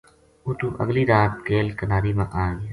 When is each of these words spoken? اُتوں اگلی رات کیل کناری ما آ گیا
اُتوں 0.45 0.71
اگلی 0.81 1.03
رات 1.11 1.31
کیل 1.47 1.67
کناری 1.79 2.11
ما 2.17 2.25
آ 2.43 2.45
گیا 2.57 2.67